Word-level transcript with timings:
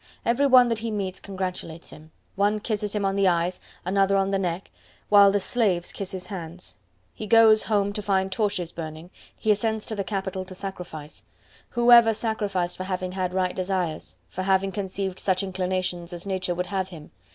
Every 0.25 0.47
one 0.47 0.67
that 0.69 0.79
he 0.79 0.89
meets 0.89 1.19
congratulates 1.19 1.91
him. 1.91 2.11
One 2.35 2.59
kisses 2.59 2.95
him 2.95 3.05
on 3.05 3.15
the 3.15 3.27
eyes, 3.27 3.59
another 3.85 4.15
on 4.17 4.31
the 4.31 4.39
neck, 4.39 4.71
while 5.09 5.31
the 5.31 5.39
slaves 5.39 5.91
kiss 5.91 6.09
his 6.09 6.25
hands. 6.25 6.75
He 7.13 7.27
goes 7.27 7.65
home 7.65 7.93
to 7.93 8.01
find 8.01 8.31
torches 8.31 8.71
burning; 8.71 9.11
he 9.37 9.51
ascends 9.51 9.85
to 9.85 9.95
the 9.95 10.03
Capitol 10.03 10.43
to 10.45 10.55
sacrifice.—Who 10.55 11.91
ever 11.91 12.15
sacrificed 12.15 12.77
for 12.77 12.85
having 12.85 13.11
had 13.11 13.31
right 13.31 13.55
desires; 13.55 14.17
for 14.27 14.41
having 14.41 14.71
conceived 14.71 15.19
such 15.19 15.43
inclinations 15.43 16.13
as 16.13 16.25
Nature 16.25 16.55
would 16.55 16.65
have 16.65 16.87
him? 16.87 17.11